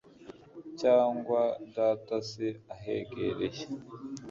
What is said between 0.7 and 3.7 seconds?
Cyangwa data se ahegereye